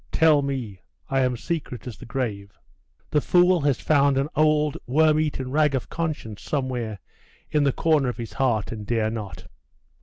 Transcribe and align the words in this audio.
Tell 0.11 0.41
me. 0.41 0.81
I 1.11 1.19
am 1.19 1.37
secret 1.37 1.85
as 1.85 1.95
the 1.95 2.07
grave!' 2.07 2.57
'The 3.11 3.21
fool 3.21 3.61
has 3.61 3.79
found 3.79 4.17
an 4.17 4.29
old 4.35 4.75
worm 4.87 5.19
eaten 5.19 5.51
rag 5.51 5.75
of 5.75 5.89
conscience 5.89 6.41
somewhere 6.41 6.97
in 7.51 7.65
the 7.65 7.71
corner 7.71 8.09
of 8.09 8.17
his 8.17 8.33
heart, 8.33 8.71
and 8.71 8.83
dare 8.87 9.11
not. 9.11 9.45